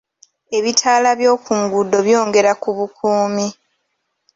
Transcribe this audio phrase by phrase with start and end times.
[0.57, 3.47] Ebitaala by'oku nguudo byongera ku bukuumi.